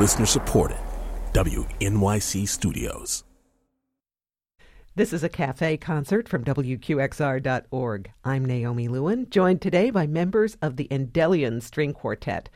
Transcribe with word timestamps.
Listener 0.00 0.24
supported. 0.24 0.78
WNYC 1.34 2.48
Studios. 2.48 3.22
This 4.94 5.12
is 5.12 5.22
a 5.22 5.28
cafe 5.28 5.76
concert 5.76 6.26
from 6.26 6.42
WQXR.org. 6.42 8.10
I'm 8.24 8.46
Naomi 8.46 8.88
Lewin, 8.88 9.28
joined 9.28 9.60
today 9.60 9.90
by 9.90 10.06
members 10.06 10.56
of 10.62 10.76
the 10.76 10.88
Endellion 10.90 11.62
String 11.62 11.92
Quartet. 11.92 12.48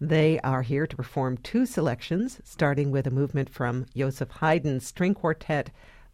They 0.00 0.38
are 0.44 0.62
here 0.62 0.86
to 0.86 0.94
perform 0.94 1.38
two 1.38 1.66
selections, 1.66 2.40
starting 2.44 2.92
with 2.92 3.08
a 3.08 3.10
movement 3.10 3.50
from 3.50 3.86
Joseph 3.96 4.30
Haydn's 4.30 4.86
String 4.86 5.14
Quartet, 5.14 5.72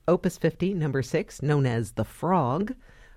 Opus 0.09 0.39
50, 0.39 0.73
number 0.73 1.03
6, 1.03 1.43
known 1.43 1.67
as 1.67 1.93
The 1.93 2.07
Frog, 2.07 2.75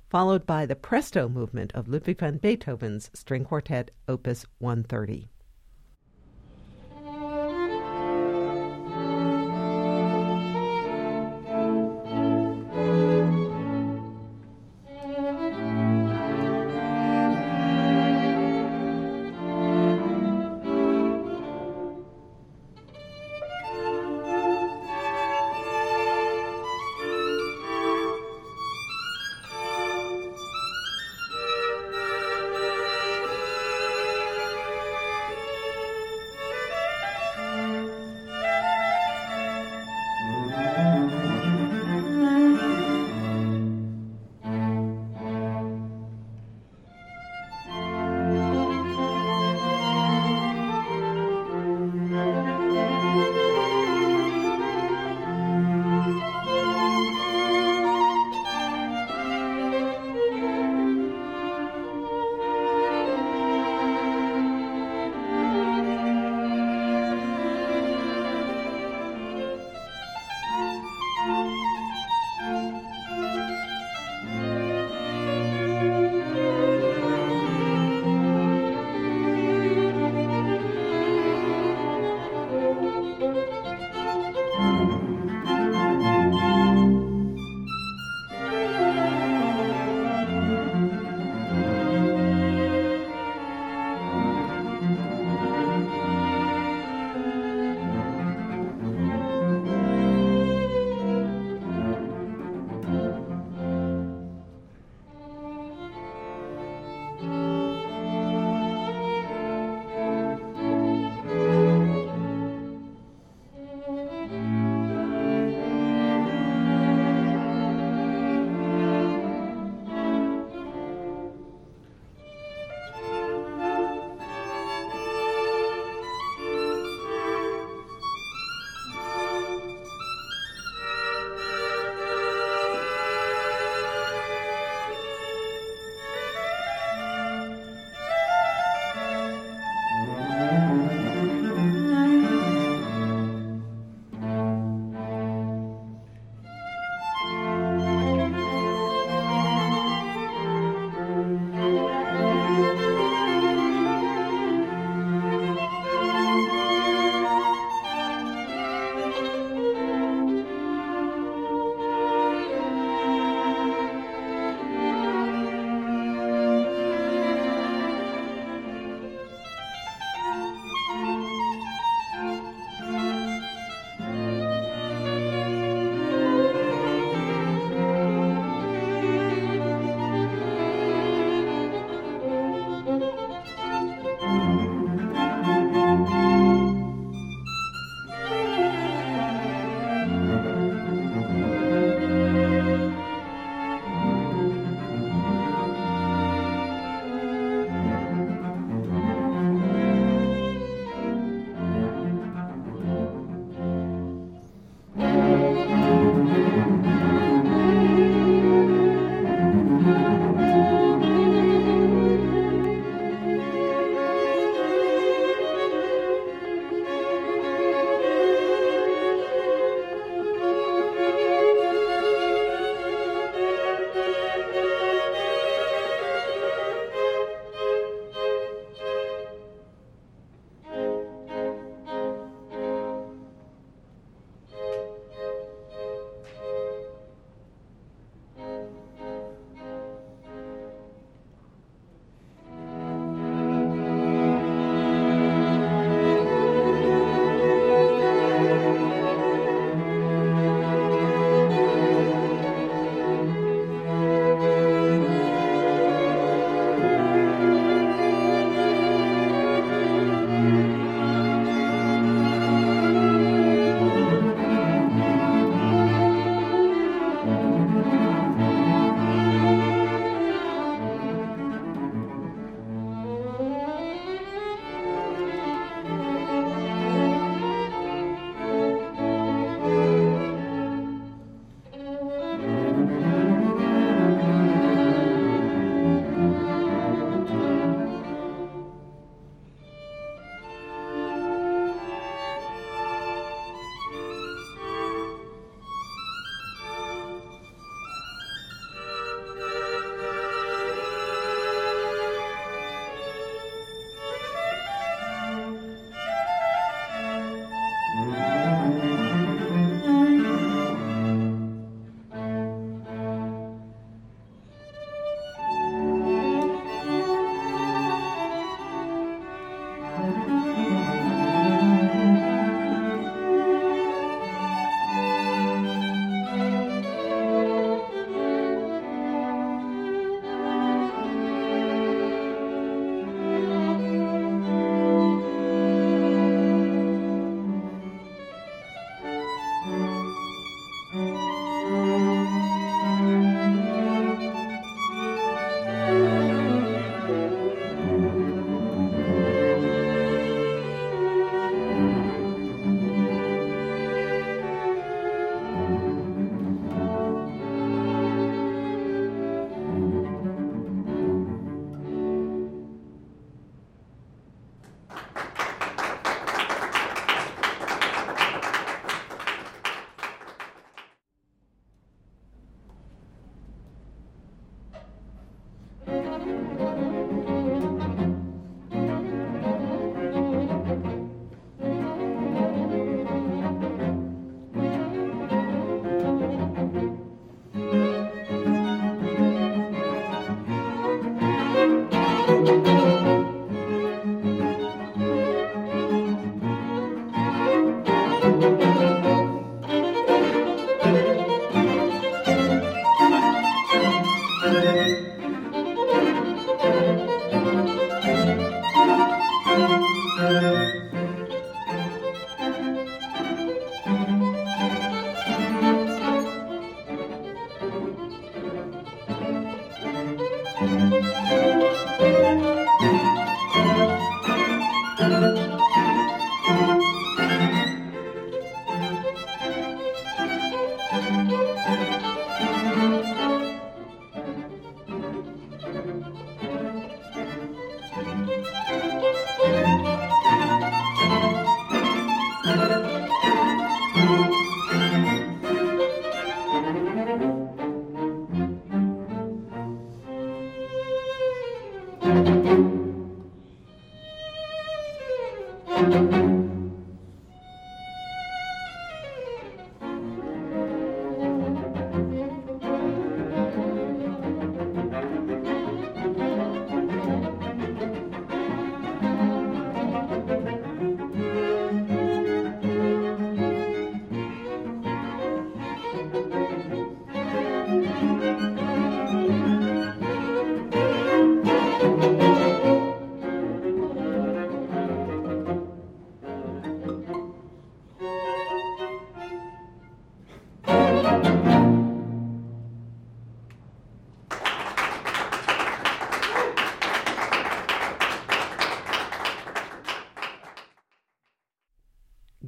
followed 0.09 0.45
by 0.45 0.65
the 0.65 0.75
Presto 0.75 1.29
movement 1.29 1.71
of 1.71 1.87
Ludwig 1.87 2.19
van 2.19 2.39
Beethoven's 2.39 3.09
String 3.13 3.45
Quartet, 3.45 3.91
Opus 4.09 4.45
130. 4.59 5.29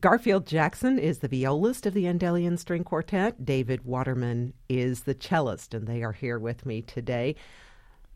Garfield 0.06 0.46
Jackson 0.46 1.00
is 1.00 1.18
the 1.18 1.28
violist 1.28 1.88
of 1.88 1.96
the 1.96 2.04
Endellion 2.04 2.60
String 2.60 2.84
Quartet. 2.84 3.44
David 3.44 3.86
Waterman 3.86 4.54
is 4.70 5.02
the 5.02 5.16
cellist, 5.16 5.74
and 5.74 5.88
they 5.88 6.04
are 6.04 6.12
here 6.12 6.38
with 6.38 6.64
me 6.64 6.84
today. 6.84 7.36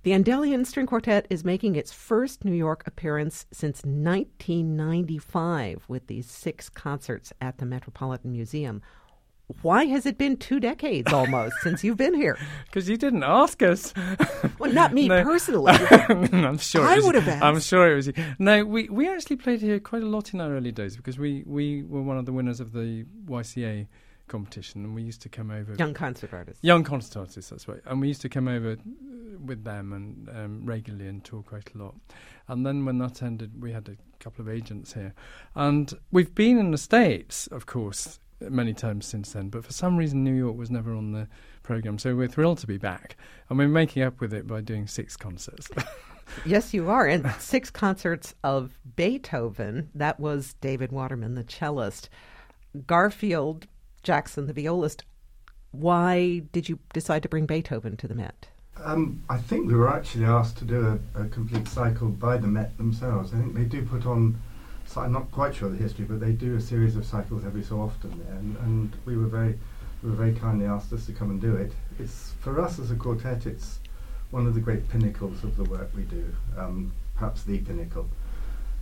The 0.04 0.12
Endellion 0.12 0.68
String 0.68 0.86
Quartet 0.86 1.26
is 1.32 1.44
making 1.44 1.76
its 1.76 1.92
first 1.92 2.46
New 2.46 2.54
York 2.54 2.84
appearance 2.86 3.48
since 3.52 3.84
1995 3.84 5.86
with 5.88 6.06
these 6.06 6.30
six 6.30 6.70
concerts 6.70 7.34
at 7.42 7.58
the 7.58 7.66
Metropolitan 7.66 8.34
Museum 8.34 8.84
why 9.62 9.86
has 9.86 10.06
it 10.06 10.18
been 10.18 10.38
two 10.38 10.60
decades 10.60 11.12
almost 11.12 11.56
since 11.62 11.84
you've 11.84 11.98
been 11.98 12.14
here? 12.14 12.38
Because 12.66 12.88
you 12.88 12.98
didn't 12.98 13.24
ask 13.24 13.62
us. 13.62 13.94
Well, 14.58 14.74
not 14.74 14.94
me 14.94 15.08
no. 15.08 15.24
personally. 15.24 15.72
I'm 15.72 16.58
sure. 16.58 16.86
I 16.86 17.00
would 17.00 17.16
have 17.16 17.28
asked. 17.28 17.44
I'm 17.44 17.60
sure 17.62 17.92
it 17.92 17.96
was. 17.96 18.08
you. 18.08 18.14
No, 18.40 18.66
we 18.66 18.90
we 18.90 19.08
actually 19.10 19.38
played 19.38 19.62
here 19.62 19.80
quite 19.80 20.04
a 20.04 20.06
lot 20.06 20.34
in 20.34 20.42
our 20.42 20.52
early 20.54 20.74
days 20.74 20.98
because 20.98 21.18
we 21.18 21.44
we 21.46 21.84
were 21.84 22.02
one 22.02 22.18
of 22.18 22.26
the 22.26 22.34
winners 22.34 22.60
of 22.60 22.74
the 22.74 23.06
YCA 23.26 23.88
competition, 24.28 24.84
and 24.84 24.96
we 24.96 25.02
used 25.02 25.22
to 25.22 25.30
come 25.30 25.50
over. 25.50 25.76
Young 25.76 25.94
concert 25.94 26.34
artists. 26.34 26.62
Young 26.62 26.84
concert 26.84 27.18
artists, 27.18 27.50
that's 27.50 27.70
right. 27.70 27.80
And 27.86 28.02
we 28.02 28.10
used 28.10 28.22
to 28.22 28.30
come 28.30 28.50
over 28.50 28.78
with 29.46 29.64
them 29.64 29.94
and 29.94 30.30
um, 30.30 30.66
regularly 30.66 31.08
and 31.08 31.24
tour 31.24 31.42
quite 31.42 31.74
a 31.74 31.78
lot. 31.78 31.96
And 32.50 32.66
then 32.66 32.84
when 32.84 32.98
that 32.98 33.24
ended, 33.24 33.62
we 33.62 33.72
had 33.72 33.88
a 33.88 33.96
couple 34.22 34.42
of 34.42 34.50
agents 34.50 34.94
here, 34.94 35.14
and 35.56 35.94
we've 36.12 36.36
been 36.36 36.58
in 36.58 36.72
the 36.72 36.78
states, 36.78 37.48
of 37.48 37.66
course 37.66 38.20
many 38.42 38.74
times 38.74 39.06
since 39.06 39.34
then. 39.34 39.50
But 39.50 39.66
for 39.66 39.74
some 39.74 39.98
reason, 39.98 40.24
New 40.24 40.34
York 40.34 40.56
was 40.56 40.72
never 40.72 40.94
on 40.94 41.12
the 41.12 41.28
program. 41.64 41.98
So 41.98 42.16
we're 42.16 42.28
thrilled 42.28 42.60
to 42.60 42.68
be 42.68 42.78
back, 42.78 43.18
and 43.50 43.58
we're 43.58 43.68
making 43.68 44.04
up 44.04 44.20
with 44.20 44.34
it 44.34 44.48
by 44.48 44.62
doing 44.62 44.88
six 44.88 45.18
concerts. 45.18 45.70
yes, 46.46 46.74
you 46.74 46.90
are, 46.90 47.06
and 47.06 47.30
six 47.40 47.70
concerts 47.70 48.36
of 48.44 48.78
Beethoven. 48.96 49.90
That 49.96 50.20
was 50.20 50.56
David 50.62 50.92
Waterman, 50.92 51.36
the 51.36 51.44
cellist. 51.44 52.10
Garfield 52.86 53.68
Jackson, 54.04 54.48
the 54.48 54.54
violist. 54.54 55.04
Why 55.72 56.44
did 56.52 56.70
you 56.70 56.80
decide 56.94 57.24
to 57.24 57.30
bring 57.30 57.46
Beethoven 57.46 57.98
to 57.98 58.08
the 58.08 58.16
Met? 58.16 58.48
Um, 58.84 59.24
I 59.30 59.38
think 59.38 59.68
we 59.68 59.76
were 59.76 59.90
actually 59.90 60.26
asked 60.26 60.58
to 60.60 60.66
do 60.66 61.00
a, 61.16 61.22
a 61.22 61.28
complete 61.28 61.68
cycle 61.68 62.08
by 62.08 62.38
the 62.38 62.48
Met 62.48 62.78
themselves. 62.78 63.34
I 63.34 63.38
think 63.38 63.54
they 63.54 63.66
do 63.66 63.84
put 63.84 64.06
on 64.06 64.40
so 64.90 65.02
I'm 65.02 65.12
not 65.12 65.30
quite 65.32 65.56
sure 65.56 65.68
of 65.68 65.78
the 65.78 65.84
history, 65.84 66.06
but 66.06 66.20
they 66.20 66.32
do 66.32 66.56
a 66.56 66.62
series 66.62 66.96
of 66.96 67.06
cycles 67.06 67.46
every 67.46 67.62
so 67.62 67.80
often, 67.80 68.12
and, 68.32 68.58
and 68.58 68.92
we 69.06 69.16
were 69.16 69.28
very 69.28 69.60
we 70.02 70.10
were 70.10 70.16
very 70.16 70.34
kindly 70.34 70.66
asked 70.66 70.92
us 70.94 71.06
to 71.06 71.12
come 71.12 71.30
and 71.30 71.40
do 71.40 71.56
it. 71.56 71.74
It's 72.00 72.34
for 72.40 72.60
us 72.60 72.80
as 72.80 72.90
a 72.90 72.96
quartet, 72.96 73.46
it's 73.46 73.80
one 74.32 74.48
of 74.48 74.56
the 74.56 74.62
great 74.62 74.90
pinnacles 74.90 75.44
of 75.44 75.58
the 75.58 75.64
work 75.66 75.90
we 75.96 76.04
do, 76.04 76.34
um, 76.58 76.92
perhaps 77.16 77.44
the 77.44 77.60
pinnacle. 77.60 78.08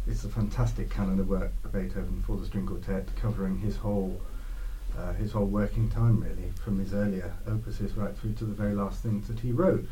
It's 0.08 0.24
a 0.24 0.30
fantastic 0.30 0.90
canon 0.90 1.20
of 1.20 1.28
work 1.28 1.52
by 1.64 1.82
Beethoven 1.82 2.24
for 2.26 2.38
the 2.38 2.46
string 2.46 2.66
quartet, 2.66 3.14
covering 3.18 3.58
his 3.58 3.76
whole 3.76 4.22
uh, 4.98 5.14
his 5.14 5.34
whole 5.34 5.46
working 5.46 5.90
time, 5.90 6.22
really, 6.22 6.54
from 6.64 6.80
his 6.80 6.94
earlier 6.94 7.34
opuses 7.48 7.98
right 7.98 8.18
through 8.18 8.34
to 8.34 8.46
the 8.46 8.54
very 8.54 8.74
last 8.74 9.04
things 9.04 9.28
that 9.28 9.40
he 9.40 9.52
wrote 9.52 9.86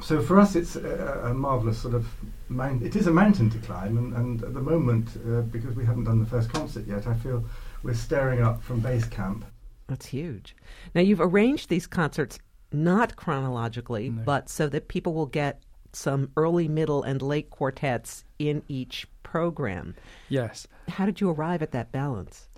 so 0.00 0.20
for 0.22 0.38
us, 0.38 0.56
it's 0.56 0.76
a, 0.76 1.22
a 1.24 1.34
marvelous 1.34 1.78
sort 1.80 1.94
of 1.94 2.06
mount. 2.48 2.82
It 2.82 2.96
is 2.96 3.06
a 3.06 3.12
mountain 3.12 3.50
to 3.50 3.58
climb, 3.58 3.96
and, 3.98 4.14
and 4.14 4.42
at 4.42 4.54
the 4.54 4.60
moment, 4.60 5.08
uh, 5.26 5.42
because 5.42 5.74
we 5.74 5.84
haven't 5.84 6.04
done 6.04 6.20
the 6.20 6.26
first 6.26 6.52
concert 6.52 6.86
yet, 6.86 7.06
I 7.06 7.14
feel 7.14 7.44
we're 7.82 7.94
staring 7.94 8.42
up 8.42 8.62
from 8.62 8.80
base 8.80 9.04
camp. 9.04 9.44
That's 9.86 10.06
huge. 10.06 10.56
Now 10.94 11.00
you've 11.00 11.20
arranged 11.20 11.68
these 11.68 11.86
concerts 11.86 12.38
not 12.72 13.16
chronologically, 13.16 14.10
no. 14.10 14.22
but 14.22 14.48
so 14.48 14.68
that 14.68 14.88
people 14.88 15.14
will 15.14 15.26
get 15.26 15.62
some 15.92 16.30
early, 16.36 16.68
middle, 16.68 17.02
and 17.02 17.20
late 17.20 17.50
quartets 17.50 18.24
in 18.38 18.62
each 18.68 19.06
program. 19.22 19.96
Yes. 20.28 20.66
How 20.88 21.06
did 21.06 21.20
you 21.20 21.30
arrive 21.30 21.62
at 21.62 21.72
that 21.72 21.90
balance? 21.90 22.48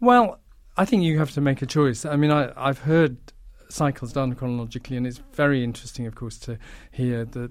Well, 0.00 0.40
I 0.76 0.84
think 0.84 1.02
you 1.02 1.18
have 1.18 1.30
to 1.32 1.40
make 1.40 1.62
a 1.62 1.66
choice. 1.66 2.04
I 2.04 2.16
mean, 2.16 2.30
I, 2.30 2.52
I've 2.56 2.80
heard 2.80 3.16
cycles 3.72 4.12
done 4.12 4.34
chronologically, 4.34 4.96
and 4.96 5.06
it's 5.06 5.20
very 5.32 5.64
interesting, 5.64 6.06
of 6.06 6.14
course, 6.14 6.38
to 6.38 6.58
hear 6.90 7.24
the 7.24 7.50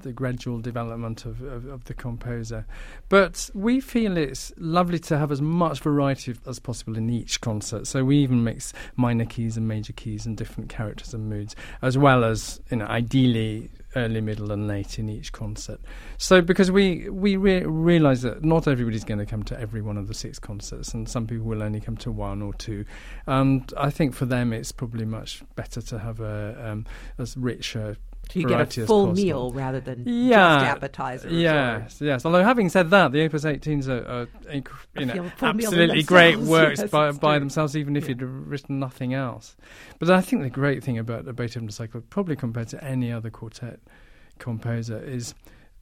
the 0.00 0.12
gradual 0.12 0.58
development 0.58 1.26
of, 1.26 1.42
of, 1.42 1.66
of, 1.66 1.84
the 1.84 1.94
composer. 1.94 2.64
But 3.08 3.50
we 3.54 3.80
feel 3.80 4.16
it's 4.16 4.52
lovely 4.56 4.98
to 5.00 5.18
have 5.18 5.30
as 5.30 5.42
much 5.42 5.80
variety 5.80 6.34
as 6.46 6.58
possible 6.58 6.96
in 6.96 7.10
each 7.10 7.40
concert. 7.40 7.86
So 7.86 8.04
we 8.04 8.16
even 8.18 8.42
mix 8.42 8.72
minor 8.96 9.26
keys 9.26 9.56
and 9.56 9.68
major 9.68 9.92
keys 9.92 10.24
and 10.24 10.36
different 10.36 10.70
characters 10.70 11.12
and 11.14 11.28
moods, 11.28 11.54
as 11.82 11.98
well 11.98 12.24
as, 12.24 12.60
you 12.70 12.78
know, 12.78 12.86
ideally 12.86 13.70
early, 13.96 14.20
middle, 14.20 14.52
and 14.52 14.66
late 14.68 14.98
in 14.98 15.08
each 15.08 15.32
concert. 15.32 15.80
So 16.18 16.40
because 16.40 16.70
we 16.70 17.08
we 17.08 17.36
re- 17.36 17.64
realise 17.64 18.22
that 18.22 18.44
not 18.44 18.66
everybody's 18.68 19.04
going 19.04 19.18
to 19.18 19.26
come 19.26 19.42
to 19.44 19.58
every 19.58 19.82
one 19.82 19.96
of 19.96 20.08
the 20.08 20.14
six 20.14 20.38
concerts, 20.38 20.94
and 20.94 21.08
some 21.08 21.26
people 21.26 21.46
will 21.46 21.62
only 21.62 21.80
come 21.80 21.96
to 21.98 22.10
one 22.10 22.42
or 22.42 22.54
two. 22.54 22.84
And 23.26 23.72
I 23.76 23.90
think 23.90 24.14
for 24.14 24.26
them, 24.26 24.52
it's 24.52 24.72
probably 24.72 25.04
much 25.04 25.42
better 25.56 25.80
to 25.82 25.98
have 25.98 26.20
a 26.20 26.70
um, 26.70 26.86
as 27.18 27.36
richer 27.36 27.96
so 28.30 28.38
you 28.38 28.48
get 28.48 28.78
a 28.78 28.86
full 28.86 29.12
meal 29.12 29.50
rather 29.52 29.80
than 29.80 30.04
yeah, 30.06 30.58
just 30.58 30.66
appetizers. 30.66 31.32
Yes, 31.32 32.00
or... 32.00 32.06
yes. 32.06 32.24
Although 32.24 32.44
having 32.44 32.68
said 32.68 32.90
that, 32.90 33.12
the 33.12 33.22
Opus 33.22 33.44
18s 33.44 33.88
are, 33.88 34.06
are 34.06 34.54
you 34.98 35.06
know, 35.06 35.30
absolutely 35.42 36.02
great 36.02 36.38
works 36.38 36.80
yes, 36.80 36.90
by, 36.90 37.12
by 37.12 37.38
themselves, 37.38 37.76
even 37.76 37.94
if 37.94 38.04
yeah. 38.04 38.10
you'd 38.10 38.22
written 38.22 38.78
nothing 38.78 39.12
else. 39.12 39.56
But 39.98 40.10
I 40.10 40.22
think 40.22 40.42
the 40.42 40.50
great 40.50 40.82
thing 40.82 40.98
about 40.98 41.26
the 41.26 41.32
Beethoven 41.32 41.70
cycle, 41.70 42.00
probably 42.00 42.36
compared 42.36 42.68
to 42.68 42.82
any 42.82 43.12
other 43.12 43.28
quartet 43.28 43.80
composer, 44.38 45.02
is 45.02 45.34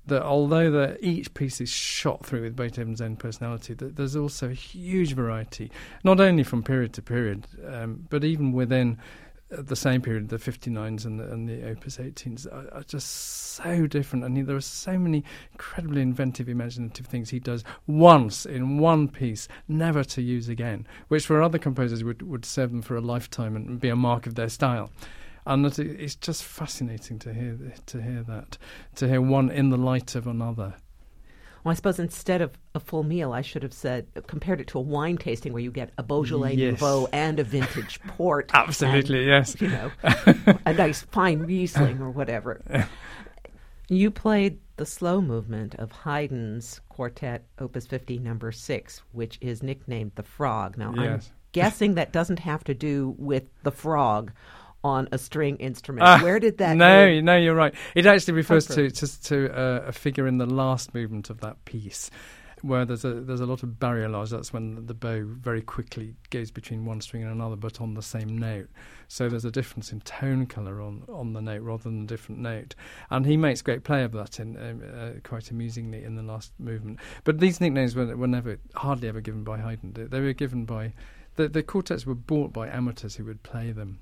that 0.07 0.23
although 0.23 0.71
the, 0.71 0.99
each 1.07 1.33
piece 1.35 1.61
is 1.61 1.69
shot 1.69 2.27
through 2.27 2.43
with 2.43 2.57
Beethoven's 2.57 3.01
own 3.01 3.17
personality, 3.17 3.75
that 3.75 3.97
there's 3.97 4.17
also 4.17 4.51
a 4.51 4.55
huge 4.55 5.15
variety, 5.15 5.71
not 6.03 6.21
only 6.21 6.43
from 6.43 6.63
period 6.63 6.93
to 6.95 7.03
period, 7.03 7.47
um, 7.67 8.07
but 8.11 8.25
even 8.25 8.53
within 8.53 8.99
at 9.51 9.67
the 9.67 9.77
same 9.77 10.01
period, 10.01 10.29
the 10.29 10.37
59s 10.37 11.05
and 11.05 11.19
the, 11.19 11.31
and 11.31 11.49
the 11.49 11.69
Opus 11.69 11.97
18s 11.97 12.47
are, 12.47 12.73
are, 12.73 12.83
just 12.83 13.11
so 13.11 13.87
different. 13.87 14.25
And 14.25 14.47
there 14.47 14.57
are 14.57 14.61
so 14.61 14.99
many 14.99 15.25
incredibly 15.53 16.03
inventive, 16.03 16.49
imaginative 16.49 17.07
things 17.07 17.31
he 17.31 17.41
does 17.41 17.65
once 17.87 18.47
in 18.47 18.79
one 18.79 19.09
piece, 19.09 19.49
never 19.69 20.05
to 20.05 20.23
use 20.23 20.49
again, 20.49 20.87
which 21.09 21.27
for 21.27 21.43
other 21.43 21.59
composers 21.59 22.05
would, 22.05 22.23
would 22.23 22.45
serve 22.45 22.71
them 22.71 22.83
for 22.83 22.97
a 22.97 23.01
lifetime 23.01 23.57
and 23.57 23.81
be 23.81 23.89
a 23.89 23.97
mark 23.97 24.27
of 24.27 24.35
their 24.35 24.49
style. 24.49 24.91
And 25.47 25.67
it's 25.79 26.15
just 26.15 26.45
fascinating 26.45 27.19
to 27.21 27.33
hear 27.33 27.59
to 27.87 28.03
hear 28.03 28.23
that, 28.25 28.59
to 28.97 29.09
hear 29.09 29.21
one 29.21 29.51
in 29.51 29.71
the 29.71 29.79
light 29.79 30.15
of 30.15 30.27
another. 30.27 30.75
Well, 31.65 31.73
I 31.73 31.75
suppose 31.75 31.99
instead 31.99 32.41
of 32.41 32.59
a 32.75 32.81
full 32.81 33.03
meal, 33.03 33.33
I 33.33 33.43
should 33.43 33.63
have 33.63 33.73
said 33.73 34.07
compared 34.27 34.61
it 34.61 34.69
to 34.69 34.79
a 34.79 34.83
wine 34.83 35.19
tasting 35.19 35.53
where 35.53 35.63
you 35.63 35.71
get 35.71 35.91
a 35.99 36.03
Beaujolais 36.03 36.55
yes. 36.55 36.73
Nouveau 36.73 37.09
and 37.13 37.39
a 37.39 37.45
vintage 37.45 38.01
port. 38.07 38.51
Absolutely, 38.55 39.19
and, 39.19 39.29
yes. 39.29 39.61
You 39.61 39.69
know, 39.69 39.91
a 40.65 40.73
nice 40.73 41.03
fine 41.03 41.41
Riesling 41.41 42.01
or 42.01 42.11
whatever. 42.11 42.63
You 43.89 44.13
played 44.13 44.61
the 44.77 44.87
slow 44.87 45.21
movement 45.21 45.75
of 45.75 45.91
Haydn's 45.91 46.81
Quartet 46.89 47.45
Opus 47.59 47.87
50 47.87 48.19
number 48.19 48.53
6, 48.53 49.03
which 49.13 49.37
is 49.41 49.65
nicknamed 49.65 50.13
The 50.15 50.23
Frog. 50.23 50.79
Now, 50.79 50.95
yes. 50.97 51.27
I'm 51.27 51.35
guessing 51.53 51.95
that 51.97 52.13
doesn't 52.13 52.39
have 52.39 52.63
to 52.65 52.75
do 52.75 53.17
with 53.19 53.45
the 53.65 53.73
frog 53.73 54.33
on 54.83 55.09
a 55.13 55.19
string 55.19 55.57
instrument. 55.57 56.07
Uh, 56.07 56.19
Where 56.21 56.39
did 56.41 56.59
that? 56.59 56.77
No, 56.77 57.07
go? 57.07 57.21
no, 57.21 57.37
you're 57.37 57.55
right. 57.55 57.75
It 57.95 58.07
actually 58.07 58.35
refers 58.35 58.67
to 58.67 58.91
to, 58.91 59.23
to 59.23 59.59
uh, 59.59 59.85
a 59.87 59.93
figure 59.93 60.27
in 60.27 60.39
the 60.39 60.47
last 60.47 60.95
movement 60.95 61.31
of 61.31 61.41
that 61.41 61.65
piece, 61.65 62.11
where 62.63 62.85
there's 62.85 63.05
a 63.05 63.21
there's 63.21 63.41
a 63.41 63.47
lot 63.47 63.63
of 63.63 63.71
bariolage. 63.71 64.31
That's 64.31 64.53
when 64.53 64.87
the 64.87 64.95
bow 64.95 65.25
very 65.27 65.63
quickly 65.63 66.15
goes 66.31 66.51
between 66.51 66.85
one 66.85 67.01
string 67.01 67.23
and 67.23 67.33
another, 67.33 67.57
but 67.57 67.81
on 67.81 67.95
the 67.95 68.03
same 68.03 68.39
note. 68.39 68.69
So 69.09 69.29
there's 69.29 69.45
a 69.45 69.51
difference 69.51 69.93
in 69.93 70.01
tone 70.01 70.47
color 70.47 70.81
on 70.81 71.03
on 71.09 71.33
the 71.35 71.43
note 71.43 71.63
rather 71.63 71.85
than 71.85 72.03
a 72.03 72.07
different 72.07 72.41
note. 72.41 72.75
And 73.11 73.27
he 73.27 73.37
makes 73.37 73.61
great 73.61 73.85
play 73.85 74.03
of 74.03 74.13
that 74.13 74.41
in 74.41 74.57
um, 74.57 74.83
uh, 74.95 75.21
quite 75.23 75.51
amusingly 75.51 76.05
in 76.05 76.15
the 76.15 76.23
last 76.23 76.53
movement. 76.59 77.01
But 77.25 77.39
these 77.39 77.61
nicknames 77.61 77.95
were, 77.95 78.17
were 78.17 78.29
never 78.29 78.59
hardly 78.77 79.09
ever 79.09 79.21
given 79.21 79.45
by 79.45 79.59
Haydn. 79.59 79.93
They, 79.93 80.05
they 80.05 80.21
were 80.21 80.33
given 80.33 80.65
by 80.65 80.95
the 81.37 81.49
the 81.49 81.63
quartets 81.63 82.07
were 82.07 82.15
bought 82.15 82.53
by 82.53 82.69
amateurs 82.69 83.17
who 83.17 83.25
would 83.25 83.43
play 83.43 83.73
them 83.73 84.01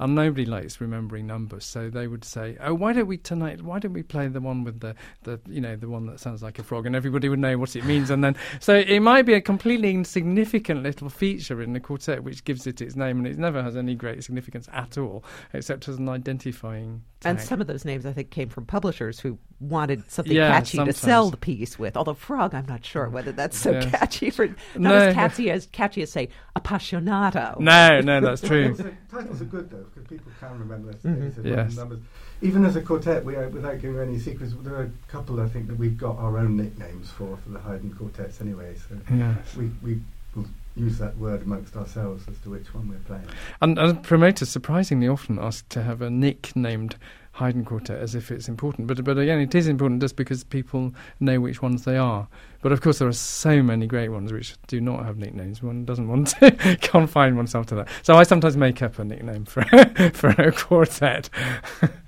and 0.00 0.14
nobody 0.14 0.46
likes 0.46 0.80
remembering 0.80 1.26
numbers. 1.26 1.64
So 1.64 1.90
they 1.90 2.08
would 2.08 2.24
say, 2.24 2.56
"Oh, 2.60 2.74
why 2.74 2.94
don't 2.94 3.06
we 3.06 3.18
tonight? 3.18 3.62
Why 3.62 3.78
don't 3.78 3.92
we 3.92 4.02
play 4.02 4.26
the 4.28 4.40
one 4.40 4.64
with 4.64 4.80
the 4.80 4.94
the 5.22 5.38
you 5.46 5.60
know 5.60 5.76
the 5.76 5.88
one 5.88 6.06
that 6.06 6.18
sounds 6.18 6.42
like 6.42 6.58
a 6.58 6.62
frog?" 6.62 6.86
And 6.86 6.96
everybody 6.96 7.28
would 7.28 7.38
know 7.38 7.58
what 7.58 7.76
it 7.76 7.84
means. 7.84 8.10
And 8.10 8.24
then 8.24 8.34
so 8.58 8.74
it 8.74 9.00
might 9.00 9.22
be 9.22 9.34
a 9.34 9.40
completely 9.40 9.90
insignificant 9.90 10.82
little 10.82 11.10
feature 11.10 11.60
in 11.62 11.74
the 11.74 11.80
quartet 11.80 12.24
which 12.24 12.44
gives 12.44 12.66
it 12.66 12.80
its 12.80 12.96
name, 12.96 13.18
and 13.18 13.26
it 13.26 13.38
never 13.38 13.62
has 13.62 13.76
any 13.76 13.94
great 13.94 14.24
significance 14.24 14.68
at 14.72 14.96
all, 14.96 15.22
except 15.52 15.86
as 15.86 15.98
an 15.98 16.08
identifying. 16.08 17.02
Tag. 17.20 17.36
And 17.36 17.40
some 17.40 17.60
of 17.60 17.66
those 17.66 17.84
names, 17.84 18.06
I 18.06 18.14
think, 18.14 18.30
came 18.30 18.48
from 18.48 18.64
publishers 18.64 19.20
who 19.20 19.38
wanted 19.60 20.10
something 20.10 20.34
yeah, 20.34 20.48
catchy 20.48 20.78
sometimes. 20.78 21.00
to 21.00 21.06
sell 21.06 21.30
the 21.30 21.36
piece 21.36 21.78
with. 21.78 21.94
Although 21.94 22.14
frog, 22.14 22.54
I'm 22.54 22.64
not 22.64 22.82
sure 22.82 23.10
whether 23.10 23.30
that's 23.30 23.58
so 23.58 23.72
yes. 23.72 23.90
catchy 23.90 24.30
for 24.30 24.46
not 24.46 24.56
no. 24.76 24.94
as 24.94 25.14
catchy 25.14 25.50
as 25.50 25.66
catchy 25.66 26.00
as 26.00 26.10
say 26.10 26.30
appassionato. 26.56 27.60
No, 27.60 28.00
no, 28.00 28.22
that's 28.22 28.40
true. 28.40 28.74
titles 29.10 29.42
are 29.42 29.44
good 29.44 29.68
though 29.68 29.84
because 29.92 30.08
people 30.08 30.32
can 30.40 30.58
remember 30.58 30.94
mm-hmm. 30.94 31.46
yes. 31.46 31.76
numbers. 31.76 32.00
Even 32.40 32.64
as 32.64 32.76
a 32.76 32.80
quartet, 32.80 33.22
we 33.22 33.36
are, 33.36 33.50
without 33.50 33.82
giving 33.82 34.00
any 34.00 34.18
secrets, 34.18 34.54
there 34.62 34.76
are 34.76 34.84
a 34.84 34.90
couple 35.08 35.40
I 35.40 35.48
think 35.48 35.66
that 35.68 35.76
we've 35.76 35.98
got 35.98 36.16
our 36.16 36.38
own 36.38 36.56
nicknames 36.56 37.10
for 37.10 37.36
for 37.36 37.50
the 37.50 37.58
Haydn 37.58 37.92
quartets 37.92 38.40
anyway. 38.40 38.74
So 38.88 38.96
yes. 39.14 39.56
we 39.56 39.70
we 39.82 40.00
will 40.34 40.46
use 40.76 40.98
that 40.98 41.16
word 41.18 41.42
amongst 41.42 41.76
ourselves 41.76 42.24
as 42.28 42.38
to 42.40 42.50
which 42.50 42.72
one 42.74 42.88
we're 42.88 42.98
playing. 42.98 43.26
And, 43.60 43.78
and 43.78 44.02
promoters 44.02 44.48
surprisingly 44.48 45.08
often 45.08 45.38
ask 45.38 45.68
to 45.70 45.82
have 45.82 46.00
a 46.00 46.10
nicknamed 46.10 46.96
Haydn 47.32 47.64
quartet 47.64 47.98
as 47.98 48.14
if 48.14 48.30
it's 48.30 48.48
important. 48.48 48.86
But 48.86 49.04
but 49.04 49.18
again, 49.18 49.38
it 49.40 49.54
is 49.54 49.68
important 49.68 50.00
just 50.00 50.16
because 50.16 50.44
people 50.44 50.92
know 51.20 51.40
which 51.40 51.62
ones 51.62 51.84
they 51.84 51.96
are. 51.96 52.28
But 52.60 52.72
of 52.72 52.80
course, 52.80 52.98
there 52.98 53.08
are 53.08 53.12
so 53.12 53.62
many 53.62 53.86
great 53.86 54.08
ones 54.08 54.32
which 54.32 54.56
do 54.66 54.80
not 54.80 55.04
have 55.06 55.16
nicknames. 55.16 55.62
One 55.62 55.84
doesn't 55.84 56.08
want 56.08 56.28
to 56.40 56.76
confine 56.82 57.36
oneself 57.36 57.66
to 57.66 57.76
that. 57.76 57.88
So 58.02 58.14
I 58.14 58.24
sometimes 58.24 58.56
make 58.56 58.82
up 58.82 58.98
a 58.98 59.04
nickname 59.04 59.44
for 59.44 59.62
for 60.12 60.30
a 60.30 60.52
quartet. 60.52 61.30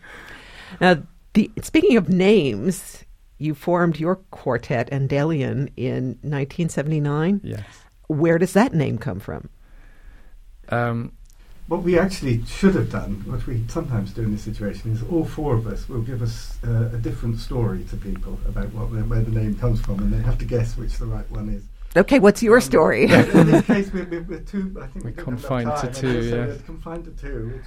now, 0.81 1.03
the, 1.35 1.51
speaking 1.63 1.97
of 1.97 2.09
names, 2.09 3.05
you 3.39 3.55
formed 3.55 3.99
your 3.99 4.17
quartet 4.17 4.91
Endellion 4.91 5.73
in 5.77 6.19
1979. 6.23 7.41
Yes. 7.43 7.65
Where 8.13 8.39
does 8.39 8.53
that 8.53 8.75
name 8.75 8.99
come 8.99 9.21
from? 9.21 9.49
Um, 10.69 11.13
what 11.69 11.83
we 11.83 11.99
actually 11.99 12.45
should 12.45 12.75
have 12.75 12.91
done, 12.91 13.23
what 13.27 13.47
we 13.47 13.65
sometimes 13.69 14.13
do 14.13 14.23
in 14.23 14.33
this 14.33 14.43
situation, 14.43 14.93
is 14.93 15.03
all 15.05 15.25
four 15.25 15.55
of 15.55 15.67
us 15.67 15.89
will 15.89 16.03
give 16.03 16.21
us 16.21 16.59
uh, 16.65 16.91
a 16.93 16.99
different 16.99 17.39
story 17.39 17.85
to 17.85 17.97
people 17.97 18.39
about 18.47 18.73
what, 18.73 18.91
where 18.91 19.23
the 19.23 19.31
name 19.31 19.57
comes 19.57 19.81
from, 19.81 19.99
and 20.01 20.13
they 20.13 20.23
have 20.23 20.39
to 20.39 20.45
guess 20.45 20.77
which 20.77 20.99
the 20.99 21.07
right 21.07 21.29
one 21.31 21.49
is. 21.49 21.63
Okay, 21.97 22.19
what's 22.19 22.43
your 22.43 22.57
um, 22.57 22.61
story? 22.61 23.05
in 23.11 23.47
this 23.47 23.67
case, 23.67 23.93
we're, 23.93 24.05
we're, 24.05 24.23
we're, 24.23 24.41
two. 24.41 24.77
I 24.83 24.87
think 24.87 25.05
we're 25.05 25.13
confined 25.13 25.71
to 25.81 25.93
two. 25.93 26.23
Yeah, 26.23 26.55
confined 26.67 27.05
to 27.05 27.11
two. 27.13 27.61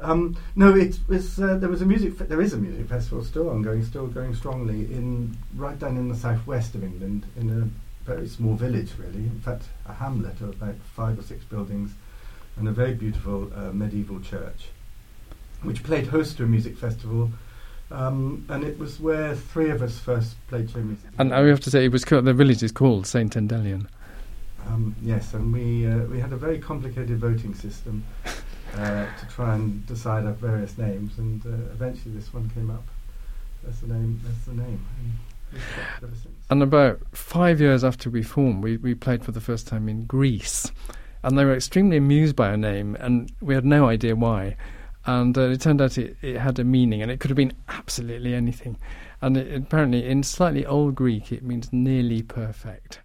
Um, 0.00 0.36
no, 0.56 0.74
it 0.74 0.98
was. 1.06 1.40
Uh, 1.40 1.56
there 1.56 1.68
was 1.68 1.82
a 1.82 1.86
music. 1.86 2.14
Fe- 2.14 2.24
there 2.24 2.40
is 2.40 2.52
a 2.54 2.58
music 2.58 2.88
festival 2.88 3.24
still 3.24 3.50
ongoing, 3.50 3.84
still 3.84 4.06
going 4.06 4.34
strongly 4.34 4.92
in 4.92 5.36
right 5.54 5.78
down 5.78 5.96
in 5.96 6.08
the 6.08 6.16
southwest 6.16 6.74
of 6.74 6.82
England, 6.82 7.26
in 7.36 7.50
a 7.50 7.68
very 8.04 8.28
small 8.28 8.54
village, 8.54 8.92
really. 8.98 9.24
In 9.24 9.40
fact, 9.40 9.64
a 9.86 9.92
hamlet 9.92 10.40
of 10.40 10.50
about 10.50 10.76
five 10.94 11.18
or 11.18 11.22
six 11.22 11.44
buildings 11.44 11.92
and 12.56 12.68
a 12.68 12.72
very 12.72 12.94
beautiful 12.94 13.50
uh, 13.54 13.72
medieval 13.72 14.20
church, 14.20 14.68
which 15.62 15.82
played 15.82 16.08
host 16.08 16.36
to 16.36 16.44
a 16.44 16.46
music 16.46 16.76
festival. 16.76 17.30
Um, 17.90 18.46
and 18.48 18.64
it 18.64 18.78
was 18.78 18.98
where 19.00 19.34
three 19.34 19.70
of 19.70 19.82
us 19.82 19.98
first 19.98 20.34
played 20.48 20.70
show 20.70 20.78
music. 20.78 21.10
And 21.18 21.34
I 21.34 21.46
have 21.46 21.60
to 21.60 21.70
say, 21.70 21.84
it 21.84 21.92
was 21.92 22.04
the 22.04 22.32
village 22.32 22.62
is 22.62 22.72
called 22.72 23.06
Saint 23.06 23.34
Endellion. 23.34 23.86
Um, 24.66 24.94
yes, 25.02 25.34
and 25.34 25.52
we 25.52 25.86
uh, 25.86 26.04
we 26.04 26.20
had 26.20 26.32
a 26.32 26.36
very 26.36 26.58
complicated 26.58 27.18
voting 27.18 27.52
system 27.52 28.04
uh, 28.76 29.06
to 29.18 29.26
try 29.28 29.54
and 29.54 29.84
decide 29.86 30.24
our 30.24 30.32
various 30.32 30.78
names, 30.78 31.18
and 31.18 31.44
uh, 31.44 31.72
eventually 31.72 32.14
this 32.14 32.32
one 32.32 32.48
came 32.50 32.70
up. 32.70 32.84
That's 33.64 33.80
the 33.80 33.88
name. 33.88 34.20
That's 34.24 34.44
the 34.46 34.54
name. 34.54 34.86
And, 35.00 35.12
and 36.50 36.62
about 36.62 37.00
five 37.12 37.60
years 37.60 37.84
after 37.84 38.10
we 38.10 38.22
formed, 38.22 38.62
we, 38.62 38.76
we 38.76 38.94
played 38.94 39.24
for 39.24 39.32
the 39.32 39.40
first 39.40 39.66
time 39.66 39.88
in 39.88 40.04
Greece 40.06 40.70
and 41.22 41.38
they 41.38 41.44
were 41.44 41.54
extremely 41.54 41.96
amused 41.96 42.36
by 42.36 42.50
our 42.50 42.56
name, 42.56 42.96
and 42.98 43.30
we 43.40 43.54
had 43.54 43.64
no 43.64 43.88
idea 43.88 44.16
why. 44.16 44.56
And 45.04 45.36
uh, 45.36 45.42
it 45.42 45.60
turned 45.60 45.80
out 45.80 45.98
it, 45.98 46.16
it, 46.22 46.36
had 46.36 46.58
a 46.58 46.64
meaning, 46.64 47.02
and 47.02 47.10
it 47.10 47.20
could 47.20 47.30
have 47.30 47.36
been 47.36 47.52
absolutely 47.68 48.34
anything. 48.34 48.76
And 49.20 49.36
it, 49.36 49.54
apparently, 49.54 50.06
in 50.06 50.22
slightly 50.22 50.66
old 50.66 50.94
Greek, 50.94 51.32
it 51.32 51.42
means 51.42 51.72
nearly 51.72 52.22
perfect. 52.22 53.00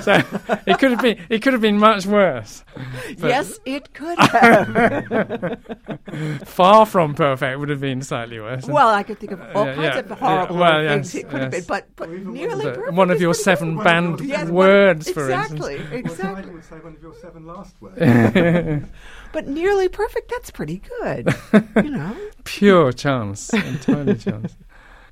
So 0.00 0.22
it 0.66 0.78
could 0.78 0.90
have 0.90 1.02
been 1.02 1.18
it 1.28 1.42
could 1.42 1.52
have 1.52 1.62
been 1.62 1.78
much 1.78 2.06
worse. 2.06 2.64
Yes, 3.18 3.58
it 3.64 3.92
could 3.94 4.18
have. 4.30 5.58
Far 6.44 6.86
from 6.86 7.14
perfect 7.14 7.58
would 7.58 7.68
have 7.68 7.80
been 7.80 8.02
slightly 8.02 8.40
worse. 8.40 8.66
Well, 8.66 8.88
I 8.88 9.02
could 9.02 9.18
think 9.18 9.32
of 9.32 9.40
all 9.54 9.66
yeah, 9.66 9.74
kinds 9.74 9.84
yeah, 9.84 9.98
of 9.98 10.10
horrible 10.18 10.54
yeah, 10.56 10.60
well, 10.60 10.88
things 10.88 11.14
yes, 11.14 11.22
it 11.22 11.28
could 11.28 11.40
yes. 11.40 11.42
have 11.42 11.50
been, 11.52 11.64
but, 11.66 11.88
but 11.96 12.10
nearly 12.10 12.64
perfect. 12.64 12.92
One 12.92 13.10
of 13.10 13.20
your 13.20 13.34
seven 13.34 13.76
banned 13.76 14.20
yes, 14.20 14.48
words, 14.48 15.06
one, 15.06 15.14
for 15.14 15.24
exactly, 15.24 15.74
instance. 15.76 15.92
Exactly, 15.92 15.98
exactly. 15.98 16.52
would 16.52 16.64
say 16.64 16.76
one 16.76 16.94
of 16.94 17.02
your 17.02 17.14
seven 17.14 17.46
last 17.46 17.74
words. 17.80 18.86
but 19.32 19.46
nearly 19.46 19.88
perfect, 19.88 20.30
that's 20.30 20.50
pretty 20.50 20.82
good. 21.00 21.34
You 21.76 21.90
know, 21.90 22.16
pure 22.44 22.92
chance, 22.92 23.52
entirely 23.52 24.16
chance. 24.16 24.54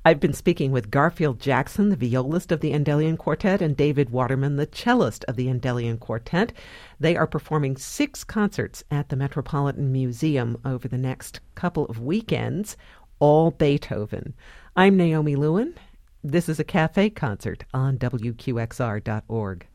I've 0.05 0.19
been 0.19 0.33
speaking 0.33 0.73
with 0.73 0.91
Garfield 0.91 1.39
Jackson, 1.39 1.87
the 1.87 1.95
violist 1.95 2.51
of 2.51 2.59
the 2.59 2.73
Endellion 2.73 3.17
Quartet, 3.17 3.61
and 3.61 3.77
David 3.77 4.09
Waterman, 4.09 4.57
the 4.57 4.67
cellist 4.67 5.23
of 5.29 5.37
the 5.37 5.47
Endellion 5.47 5.97
Quartet. 5.97 6.51
They 6.99 7.15
are 7.15 7.25
performing 7.25 7.77
six 7.77 8.25
concerts 8.25 8.83
at 8.91 9.07
the 9.07 9.15
Metropolitan 9.15 9.93
Museum 9.93 10.57
over 10.65 10.89
the 10.89 10.97
next 10.97 11.39
couple 11.55 11.85
of 11.85 12.01
weekends, 12.01 12.75
all 13.19 13.51
Beethoven. 13.51 14.33
I'm 14.75 14.97
Naomi 14.97 15.37
Lewin. 15.37 15.73
This 16.21 16.49
is 16.49 16.59
a 16.59 16.65
cafe 16.65 17.09
concert 17.09 17.63
on 17.73 17.97
WQXR.org. 17.97 19.67